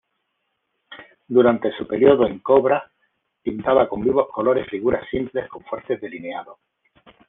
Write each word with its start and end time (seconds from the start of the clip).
Durante 1.27 1.71
su 1.77 1.85
periodo 1.85 2.25
en 2.25 2.39
CoBrA 2.39 2.91
pintaba 3.43 3.87
con 3.87 4.01
vivos 4.01 4.29
colores 4.33 4.67
figuras 4.67 5.07
simples 5.11 5.47
con 5.47 5.63
fuertes 5.63 6.01
delineados. 6.01 6.57